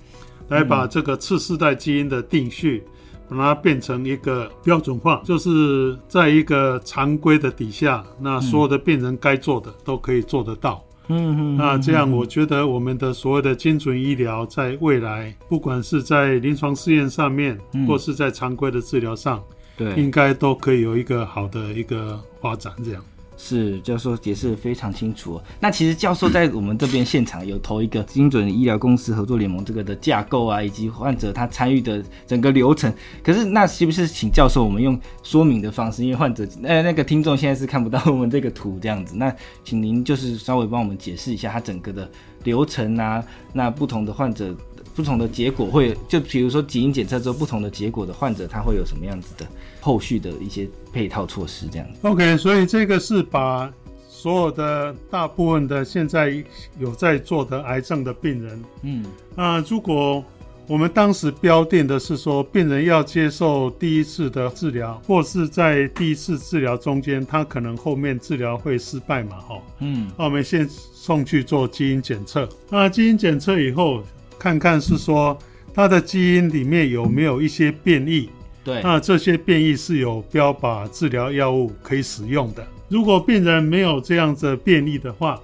[0.48, 2.84] 来把这个次世代基因的定序，
[3.28, 10.84] 把它变成一个标准化，就是在一个常规的底下，那所有的病人该做的都可以做得到。
[11.08, 19.42] 嗯嗯，那这样我觉得我们的所谓的精准医疗，在未来不管是在临床试验上面，或是在常规的治疗上，
[19.76, 22.72] 对，应该都可以有一个好的一个发展。
[22.82, 23.04] 这样。
[23.36, 25.40] 是教授解释的非常清楚。
[25.60, 32.92] 那其实教授在我们这边现场有投一个精准医疗公司合作联盟这个的架构啊，以及患者他参与的整个流程。
[33.22, 36.02] 可是那是不是请教授我们用说明的方式？
[36.04, 39.16] 因为患者呃那个听众现在是看不到我们这个图这样子。
[39.16, 42.08] 那请您就是稍微帮我们解释一下他整个的
[42.44, 43.24] 流程啊。
[43.52, 44.54] 那不同的患者
[44.94, 49.46] 不同的结果会就比如说基因检测之后不同的结果的患者他会有什么样子的
[49.80, 51.86] 后续的一些配套措施这样。
[52.02, 53.72] OK，所以这个是把
[54.08, 56.42] 所有的大部分的现在
[56.78, 59.04] 有在做的癌症的病人，嗯，
[59.34, 60.24] 那如果
[60.66, 72.48] 我们当时标定的是说病人要接受第一次的治疗，或是在第一次治疗中间他可能后面治疗会失败嘛，哈，嗯，那我们先送去做基因检测。
[72.70, 74.02] 那基因检测以后，
[74.44, 75.38] 看看是说
[75.72, 78.28] 他的基因里面有没有一些变异。
[78.62, 82.62] 对，那这些变异是有标靶治疗药物可以使用的。
[82.90, 85.40] 如果病人没有这样的变异的话，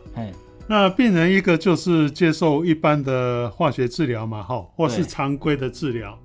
[0.67, 6.19] 那病人一个就是接受一般的化学治疗嘛，哈，或是常规的治疗。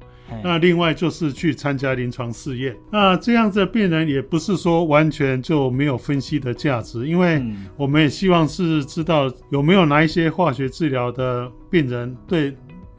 [0.43, 2.75] 那另外就是去参加临床试验。
[2.91, 7.41] 那这样子的病人也不是说完全就没有分析的价值，因为
[7.77, 12.55] 我们也希望是知道有没有哪一些化学治疗的病人对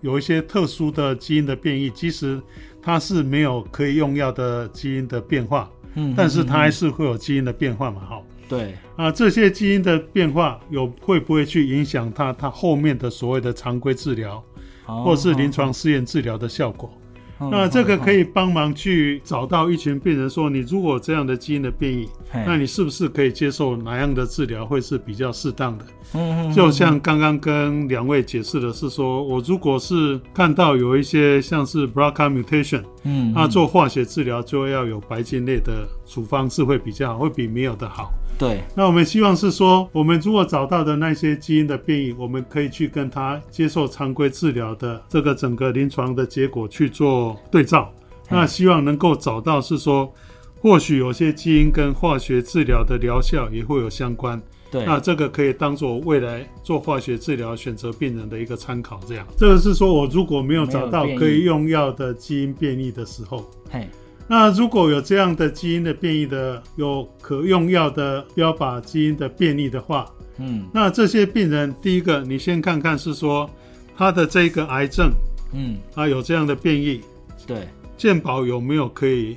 [0.07, 2.41] 有一些特殊的基因的变异，即使。
[2.89, 14.41] 它是没有可以用药的基因的变化，嗯，但是它还是会有基因的变化嘛，哈，对，啊，这些基因的变化有会不会去影响它它后面的所谓的常规治疗，
[14.85, 16.97] 或是临床试验治疗的效果？
[17.39, 25.85] 那这个可以帮忙去找到一群病人，说你如果这样的基因的变异，那你是不是可以接受哪样的治疗会是比较适当的？
[26.15, 38.13] 嗯，就像刚刚跟两位解释的是说，我如果是看到有一些像是 BRCA mutation，嗯，那做化学治疗就要有白金类的处方是会比较好，会比没有的好。
[38.39, 47.91] 对，那我们希望是说，我们如果找到的那些基因的变异，我们可以去跟他接受常规治疗的这个整个临床的结果去做对照。
[48.29, 50.13] 那希望能够找到是说，
[50.61, 54.39] 或许有些基因跟化学治疗的疗效也会有相关。
[54.71, 59.01] 对，那这个可以当做未来做化学治疗选择病人的一个参考。
[59.09, 63.51] 这样，这个是说我如果没有找到可以用药的基因变异的时候。
[63.71, 63.89] 嘿。
[64.29, 70.05] 那如果有这样的基因的变异的，有可用药的标靶基因的变异的话，
[70.39, 73.49] 嗯，那这些病人，第一个你先看看是说
[73.97, 75.13] 他的这个癌症，
[75.55, 77.01] 嗯，他有这样的变异，
[77.47, 79.37] 对，健保有没有可以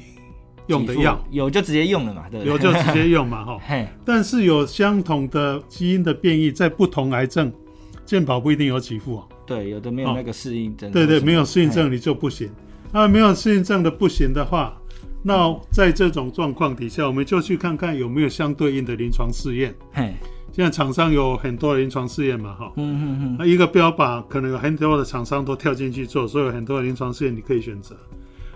[0.66, 1.24] 用的药？
[1.30, 3.60] 有就直接用了嘛，对，有就直接用嘛， 哈。
[4.04, 7.54] 但是有相同的基因的变异，在不同癌症，
[8.06, 9.28] 健保不一定有给付啊。
[9.46, 10.92] 对，有的没有那个适应症。
[10.92, 12.50] 对对，没有适应症你就不行。
[12.92, 14.76] 那没有适应症的不行的话。
[15.22, 19.76] 那在这种状况底下，我们就去看看有没有相对应的临床试验。
[19.92, 20.14] 嘿，
[20.54, 22.72] 现在厂商有很多临床试验嘛，哈。
[22.78, 23.36] 嗯嗯嗯。
[23.38, 27.98] 那一个标靶可能有很多的厂商都跳进去做，所以有很多的临床试验你可以选择。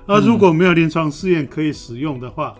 [0.05, 2.55] 而如果没有临床试验可以使用的话，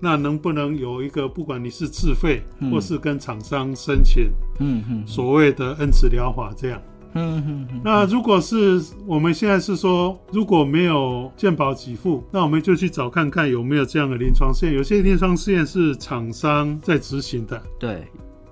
[0.00, 6.80] 那能不能有一个，不管你是自费或是跟厂商申请，嗯嗯，所谓的恩赐疗法这样。
[7.14, 14.74] 嗯嗯嗯，那如果是我们现在是说，如果没有健保给付，那我们就去找看看有没有这样的临床试验。
[14.74, 18.02] 有些临床试验是厂商在执行的，对。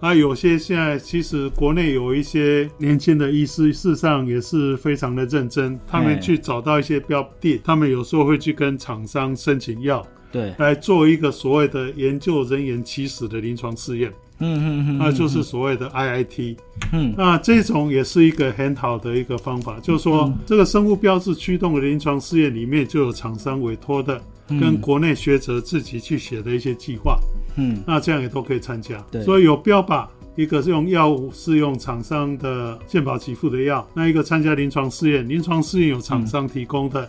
[0.01, 14.13] 啊，有些现在其实国内有一些年轻的医师，事实上也是非常的认真，他们去找到一些标的，他们有时候会去跟厂商申请药，对，来做一个所谓的研究人员起始的临床试验。
[14.43, 16.57] 嗯嗯嗯，那就是所谓的 IIT，
[16.93, 27.19] 嗯，那这种也是一个很好的一个方法，就是说这个生物标志驱动的临床试验里面就有厂商委托的，跟国内学者自己去写的一些计划，
[27.57, 29.03] 嗯，那这样也都可以参加。
[29.11, 37.09] 对，所以有标靶，一个是用药物，是用厂商的健保给付的药，那一个参加临床试验，临床试验有厂商提供的，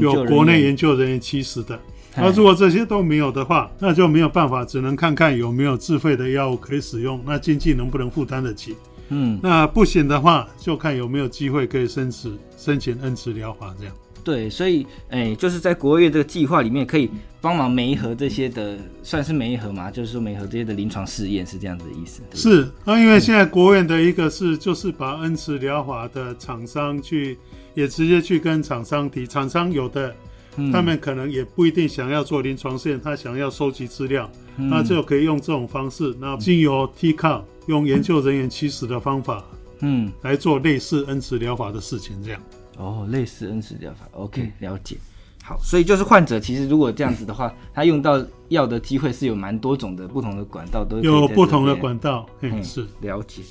[0.00, 1.78] 有国内研究人员其实的。
[2.14, 8.76] 那如果这些都没有的话，那就没有办法，只能看看有没有自费的药物可以使用，那经济能不能负担得起？
[9.08, 13.94] 嗯，那不行的话，就看有没有机会可以申请申请恩慈疗法这样。
[14.24, 22.22] 对，所以哎，就是在国卫院这个计划里面，可以帮忙媒合这些的，算是媒合嘛，就是说媒合这些的临床试验是这样子的意思。
[22.32, 27.36] 是啊，因为现在国卫院的一个是就是把恩慈疗法的厂商去
[27.74, 30.14] 也直接去跟厂商提，厂商有的。
[30.56, 39.44] 嗯、他们可能也不一定想要做临床试验，他想要收集资料，嗯、那就可以用这种方式，那经由 TCOM 用研究人员起始的方法，
[39.80, 42.40] 嗯，来做类似恩慈疗法的事情，这样。
[42.78, 44.96] 哦，类似恩慈疗法，OK，了解。
[45.44, 53.42] 好，所以就是患者其实如果这样子的话，他用到药的机会是有蛮多种的，不同的管道都有不同的管道，嗯，是了解。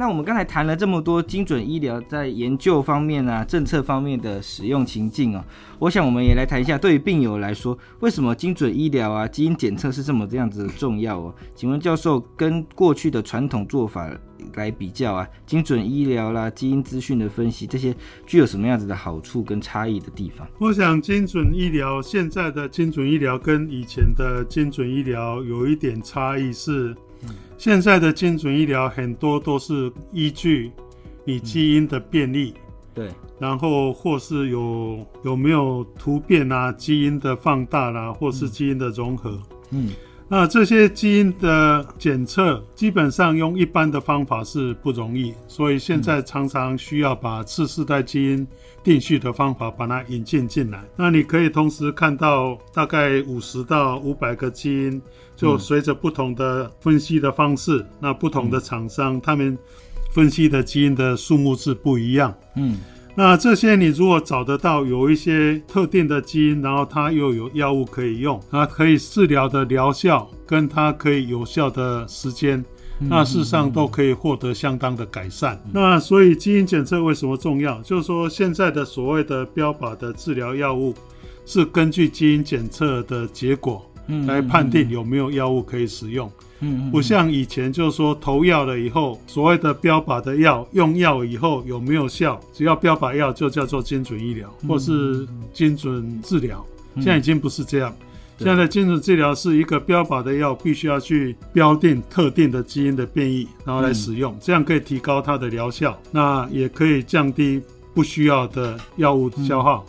[0.00, 5.44] 那我们刚才谈了这么多精准医疗在研究方面啊、政策方面的使用情境哦，
[5.78, 11.34] 我想我们也来谈一下，对于病友来说，为什么精准医疗啊、基因检测是这么这样子的重要哦？
[11.54, 14.10] 请问教授，跟过去的传统做法
[14.54, 17.94] 来比较啊，精准医疗啦、基因资讯的分析这些
[18.26, 20.48] 具有什么样子的好处跟差异的地方？
[20.58, 26.96] 我想精准医疗现在的精准医疗跟以前的精准医疗有一点差异是。
[27.58, 30.72] 现在的精准医疗很多都是依据
[31.24, 32.54] 你基因的变异，
[32.94, 39.38] 对，然后或是有有没有突变啊，基因的放大啦，或是基因的融合，
[39.72, 39.90] 嗯，
[40.26, 48.48] 那这些基因的检测基本上用一般的方法是不容易，所以现在常常需要把次世代基因
[48.82, 50.82] 定序的方法把它引进进来。
[50.96, 55.02] 那你可以同时看到大概五十到五百个基因。
[55.40, 59.56] 就随着不同的分析的方式，嗯、那不同的厂商、嗯、他们
[60.12, 62.34] 分析的基因的数目是不一样。
[62.56, 62.78] 嗯，
[63.14, 72.62] 那这些你如果找得到有一些特定的基因，然后它又有药物可以用，它可以治疗的疗效跟它可以有效的时间，
[72.98, 75.54] 嗯、那事实上都可以获得相当的改善。
[75.66, 77.80] 嗯、那所以基因检测为什么重要？
[77.82, 80.94] 就是说现在的所谓的标靶的治疗药物
[81.46, 83.89] 是根据基因检测的结果。
[84.26, 96.64] 来判定有没有药物可以使用，嗯，不像以前就是说投药了以后，所谓的标靶的药用药以后有没有效，只要标靶药就叫做精准医疗或是精准治疗。
[96.96, 97.94] 现在已经不是这样，
[98.36, 107.62] 现在的精准治疗是一个标靶的药必须要去标定特定的基因的变异，然后来使用，这样可以提高它的疗效，那也可以降低
[107.94, 109.84] 不需要的药物消耗，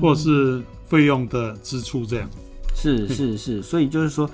[0.00, 2.28] 或是费用的支出，这样。
[2.80, 4.28] 是是是，所以就是说，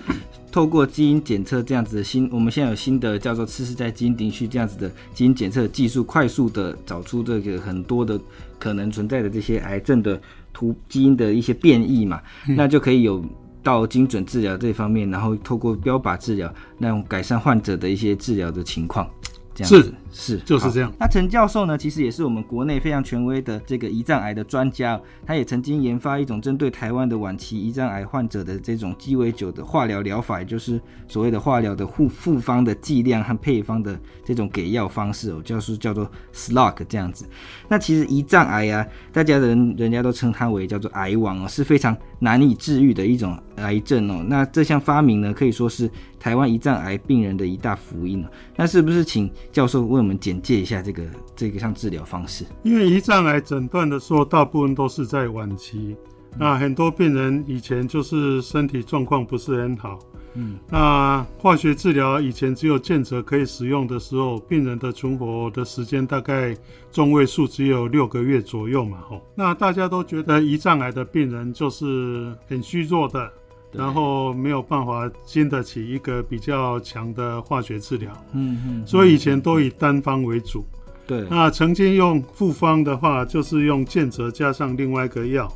[0.52, 8.20] 透过基因检测这样子的新，我们现在有新的叫做次世代基因定序这样子的基因检测技术，快速的找出这个很多的
[8.58, 10.20] 可能存在的这些癌症的
[10.52, 13.24] 突基因的一些变异嘛，嗯、那就可以有
[13.62, 19.10] 到精准治疗这方面，然后透过标靶治疗，那种改善患者的一些治疗的情况。
[19.54, 20.90] 这样子是是就是这样。
[20.98, 37.26] 那陈教授呢，其实也是我们国内非常权威的这个胰脏癌的专家，他也曾经研发一种针对台湾的晚期胰脏癌患者的这种鸡尾酒的化疗疗法，也就是所谓的化疗的复复方的剂量和配方的这种给药方式哦，叫是叫做 Slug 这样子。
[37.68, 44.24] 那其实胰脏癌啊，大家人人家都称它为叫做癌王哦，是非常难以治愈的一种癌症哦。
[44.26, 48.28] 那这项发明呢，可以说是台湾胰脏癌病人的一大福音哦。
[48.56, 51.02] 那是不是请教授为我我们简介一下这个
[51.34, 52.44] 这个像治疗方式？
[52.62, 55.96] 因为胰脏癌诊断的时候，大部分都是在晚期，
[56.38, 59.98] 那很多病人以前就是身体状况不是很好，
[60.34, 66.56] 嗯，那化学治疗以前只有健则可以使用的时候，病人的存活的时间大概
[66.92, 73.28] 中位数只有六个月左右嘛，吼，那大家都觉得胰脏癌的病人就是很虚弱的。
[73.76, 80.64] 然后没有办法经得起一个比较强的化学治疗，嗯嗯，所以以前都以单方为主，
[81.06, 81.26] 对。
[81.28, 85.50] 那曾经用复方的话，就是用健泽加上另外一个药。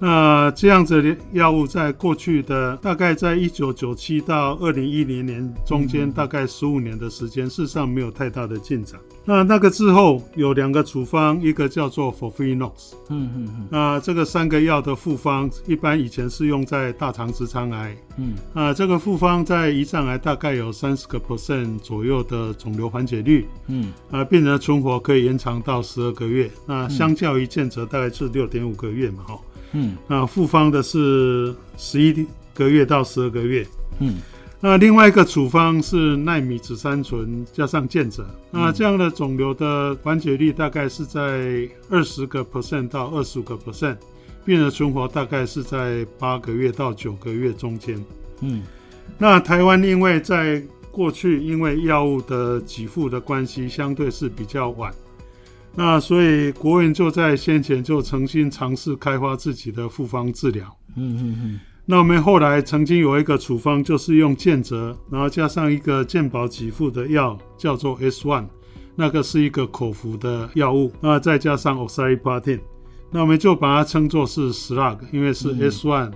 [0.00, 9.00] 那这样子的药物在过去的大概在一九九七到二零一零年中间，大概十五年的时间，事实上没有太大的进展。
[9.24, 13.68] 那那个之后有两个处方，一个叫做 FOLFIRINOX，嗯嗯嗯。
[13.70, 18.34] 那这个三个药的复方，一般以前是用在大肠直肠癌，嗯。
[18.52, 23.92] 啊，这个复方在胰脏癌大概有三十个 percent 左右的肿瘤缓解率，嗯。
[24.10, 26.50] 啊，病人的存活可以延长到十二个月。
[26.66, 29.38] 那相较于健则大概是六点五个月嘛，哈。
[29.74, 33.66] 嗯，那复方的是十一个月到十二个月。
[33.98, 34.16] 嗯，
[34.60, 43.96] 那另外一个处方是奈米紫杉醇加上健者，嗯、那这样的肿瘤的缓解率大概是在二十个 percent 到二十五个 percent，
[44.44, 48.02] 病人存活大概是在八个月到九个月中间。
[48.40, 48.62] 嗯，
[49.18, 54.94] 那台湾因为在过去因为药物的给付的关系，相对是比较晚。
[55.76, 60.64] 那所以国院就在先前就曾经尝试开发自己的复方治疗。
[60.96, 61.60] 嗯嗯嗯。
[61.86, 68.46] 那我们后来曾经有一个处方，就是用健泽，然后加上一个健保给付的药，叫做 S one，
[68.96, 72.60] 那个是一个口服的药物，那再加上 oxaliplatin，
[73.10, 76.12] 那我们就把它称作是 SLUG，因为是 S one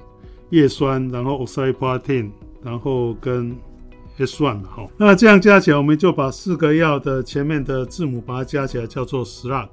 [0.50, 2.30] 叶酸，然后 oxaliplatin，
[2.62, 3.54] 然后跟
[4.18, 9.68] S one 好，那这样加起来，我们就把四个药的前面的字母把它加起来，叫做 slag。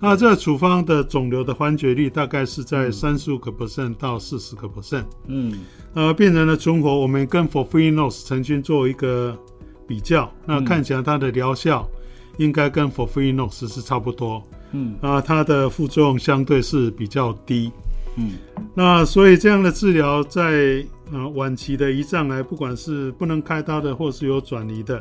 [0.00, 5.04] 那这个处方的肿瘤的缓解率大概是在三十五个 percent 到四十个 percent。
[5.26, 5.60] 嗯，
[5.94, 9.38] 呃，病人的存活，我们跟 Forfrinos 曾经做一个
[9.86, 11.88] 比较，那看起来它的疗效
[12.38, 14.42] 应该跟 Forfrinos 是差不多。
[14.72, 17.70] 嗯，啊，它的副作用相对是比较低。
[18.16, 18.32] 嗯，
[18.74, 20.82] 那所以这样的治疗在。
[21.12, 24.98] 啊，晚期的胰脏癌，不管是不能开刀的，或是有转移的，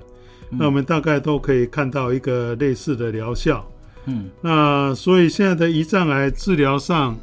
[0.52, 3.66] 嗯、那我们大概都可以看到一个类似的疗效。
[4.06, 7.18] 嗯，那所以现在的胰脏癌治疗上，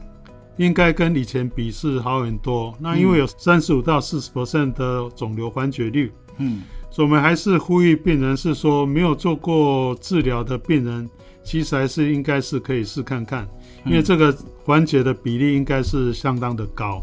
[0.57, 2.74] 应该跟以前比是好很多。
[2.80, 6.11] 那因为有三十五到四十 percent 的肿瘤缓解率。
[6.39, 11.11] 嗯，所以我们还是呼吁病人是说，没有做过治疗的病人，
[11.43, 13.47] 其实还是应该是可以试看看，
[13.84, 14.34] 因为这个
[14.64, 17.03] 缓解的比例应该是相当的高。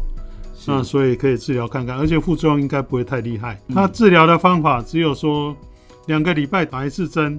[0.66, 3.60] 那所以可以治疗看看，而且副作用应该不会太厉害。
[3.72, 5.56] 他治疗的方法只有说
[6.06, 7.38] 两个礼拜打一次针，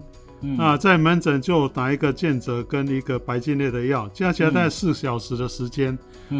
[0.57, 5.97] 啊在门诊就打一个健泽跟一个白金类的药，加起来大概四小时的时间，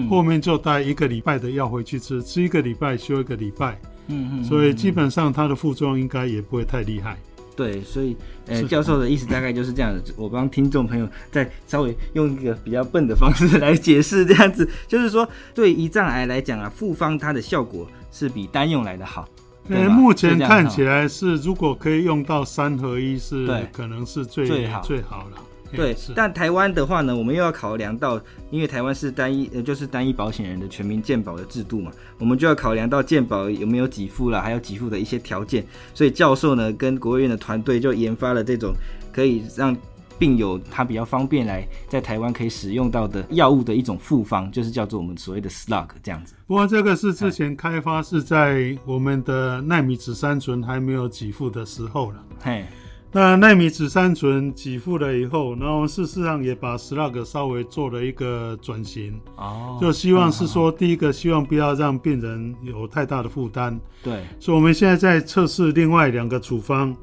[0.10, 7.18] 后面就带一个礼拜的药回去吃，吃一个礼拜休一个礼拜，嗯嗯所以基本上它的副作用应该也不会太厉害。
[7.58, 10.14] 对，所以，呃，教授的意思大概就是这样子。
[10.16, 19.28] 我帮听众朋友再稍微用一个比较笨的方式来解释，这样子 就是说，对胰脏癌来讲啊，复方它的效果是比单用来的好。
[19.70, 25.38] 呃，目前看起来是，如果可以用到三合一，是可能是最最好最好了。
[25.72, 35.66] 对，但台湾的话呢，我们又要考量到，因为台湾是单一，呃，就是单一保险人的全民健保的制度嘛，我们就要考量到健保有没有给付了，还有给付的一些条件。
[35.94, 38.74] 所以教授呢，跟国卫院的团队就研发了这种
[39.12, 39.76] 可以让
[40.18, 46.34] 病友他比较方便来在台湾可以使用到的药物的一种复方，就是叫做我们所谓的 SLUG 这样子。
[46.48, 52.24] 不过这个是之前开发是在我们的奈米紫杉醇还没有给付的时候了。
[52.42, 52.66] 嘿。
[53.12, 66.96] 那奈米紫杉醇给付了以后，然后事实上也把 SLUG 稍微做了一个转型，哦，就希望是说，第一个希望不要让病人有太大的负担，对，所以我们现在在测试另外两个处方，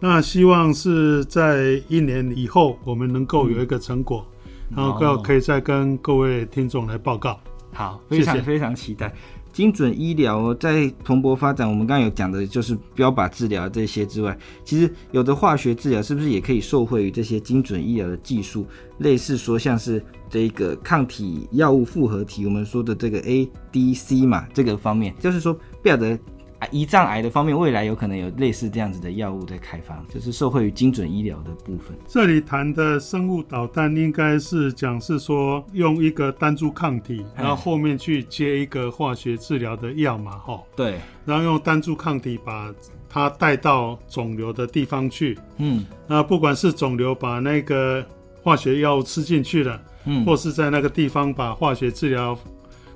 [0.00, 4.24] 那希望是在一年以后我们能够有一个成果，
[4.70, 7.38] 嗯、然后可以再跟各位听众来报告。
[7.74, 9.12] 好，非常非常期待。
[9.52, 18.66] 精准医疗在蓬勃发展，我们刚刚有讲的就是标靶治疗这些之外，其实有的化学治疗是不是也可以受惠于这些精准医疗的技术？
[18.98, 26.18] 类似说像是这个抗体药物复合体，我们说的这个 ADC 嘛，这个方面就是说不晓得
[26.60, 26.68] 得。
[26.72, 31.96] 胰脏癌的方面，未来有可能有类似这样子的药物在开发，就是受惠于精准医疗的部分。
[32.06, 40.62] 这里谈的生物导弹，应该是讲是说用一个单株抗体，然后后面去接一个化学治疗的药嘛，哈。
[40.76, 40.98] 对。
[41.24, 42.74] 然后用单株抗体把
[43.08, 45.38] 它带到肿瘤的地方去。
[45.56, 45.86] 嗯。
[46.06, 48.04] 那不管是肿瘤把那个
[48.42, 52.38] 化学药物吃进去了，嗯，或是在那个地方把化学治疗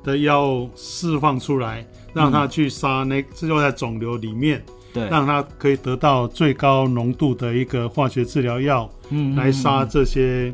[0.04, 1.86] 的药物释放出来。
[2.12, 10.52] 让它去杀那，这就在肿瘤里面，对，让它可以得到最高浓度的一个化学治疗药，嗯，来杀这些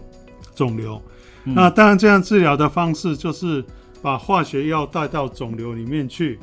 [0.54, 1.00] 肿瘤。
[1.44, 3.64] 嗯、那当然，这样治疗的方式就是
[4.00, 6.38] 把化学药带到肿瘤里面去。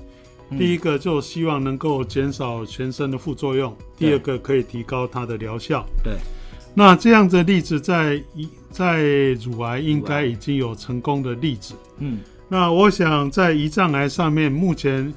[0.50, 5.86] 嗯、第一个就希望能够减少全身的副作用，第二个可以提高它的疗效。
[6.04, 6.14] 对，
[6.74, 8.22] 那这样的例子在
[8.70, 9.02] 在
[9.44, 11.74] 乳癌应该已经有成功的例子。
[12.00, 12.20] 嗯。
[12.48, 15.12] 那我想在胰脏癌上面，目前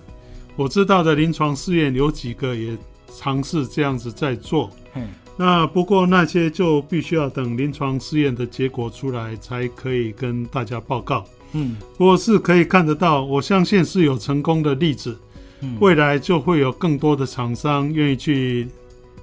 [0.56, 2.76] 我知道的临床试验有几个也
[3.14, 4.70] 尝试这样子在做。
[4.94, 5.08] 嗯。
[5.36, 11.24] 那不过那些就必须要等临床试验的结果出来才可以跟大家报告。
[11.52, 11.76] 嗯。
[11.96, 15.16] 不过是可以看得到，我相信是有成功的例子。
[15.60, 15.76] 嗯。
[15.80, 18.68] 未来就会有更多的厂商愿意去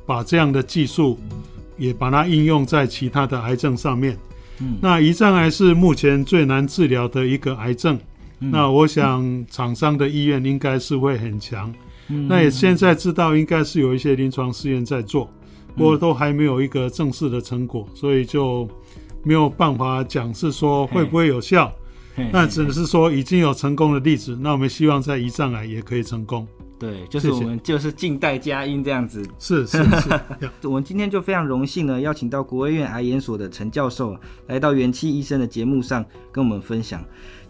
[0.05, 1.19] 把这样的技术
[1.75, 4.17] 也把它应用在其他的癌症上面。
[4.59, 7.99] 嗯，那胰脏癌是目前最难治疗的一个癌症，
[8.39, 11.73] 嗯、那我想厂商的意愿应该是会很强。
[12.07, 15.29] 嗯、那也现在知道应该是有一些临床试验在做，
[15.75, 18.69] 不过都还没有一个正式的成果，所以就
[19.23, 21.71] 没有办法讲是说会不会有效。
[22.31, 26.47] 那只是说已经有成功的例子，那我们希望在胰脏癌也可以成功。
[26.77, 29.25] 对，就是我们就是静待佳音这样子。
[29.39, 30.19] 是是是。
[30.67, 34.17] 我们今天就非常荣幸呢，邀请到国卫院癌研所的陈教授
[34.47, 37.03] 来到元气医生的节目上跟我们分享。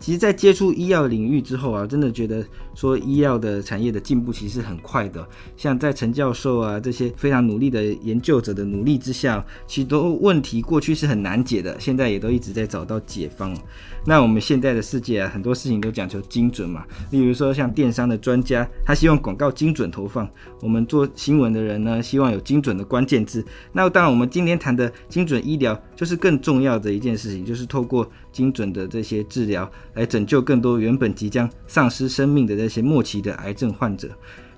[0.05, 2.45] 其实，在接触医药领域之后啊，真的觉得
[2.75, 5.27] 说医药的产业的进步其实很快的。
[5.57, 13.57] 像在陈教授啊这些非常努力的研究者的努力之下，其实都问题过去是很难解的，现在也都一直在找到解方。
[14.05, 16.85] 那我们现在的世界啊，很多事情都讲求精准嘛。
[17.09, 20.23] 例如说，像电商的专家，他希望广告精准投放；
[20.61, 23.43] 我们做新闻的人呢，希望有精准的关键字。
[23.71, 34.09] 那当然，我们今天谈的精准医疗，就是更重要的一件事情，就是透过精准的这些治疗，来拯救更多原本即将丧失生命的这些末期的癌症患者。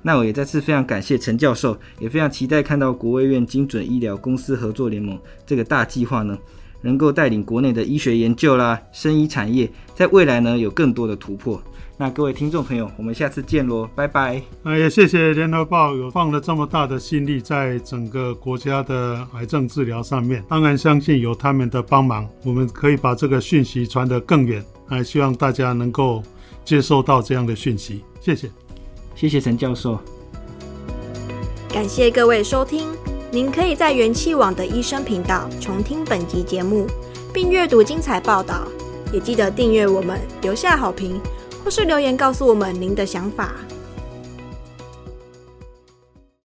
[0.01, 6.36] 那我也再次非常感谢陈教授，也非常期待看到国卫院精准医疗公司合作联盟这个大计划呢。
[6.82, 11.61] 能够带领国内的医学研究啦、生医产业，在未来呢有更多的突破。
[11.99, 14.39] 那各位听众朋友，我们下次见喽，拜拜。
[14.61, 20.43] 那也谢谢联合报有放了这么大的心力在整个国家的癌症治疗上面。
[20.47, 24.63] 当然相信有他们的帮忙，我们可以把这个讯息传得更远。
[24.87, 26.21] 还希望大家能够
[26.63, 28.03] 接收到这样的讯息。
[28.21, 28.47] 谢谢，
[29.15, 29.99] 谢谢陈教授。
[31.67, 32.87] 感谢各位收听。
[33.31, 36.85] 您可以在元气网的医生频道重听本集节目，
[37.33, 38.67] 并阅读精彩报道。
[39.11, 41.19] 也记得订阅我们，留下好评，
[41.68, 43.53] 或是留言告诉我们您的想法。